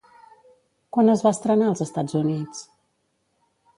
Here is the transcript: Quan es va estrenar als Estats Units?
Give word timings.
Quan 0.95 1.11
es 1.15 1.21
va 1.27 1.33
estrenar 1.37 1.67
als 1.73 1.85
Estats 1.87 2.17
Units? 2.23 2.65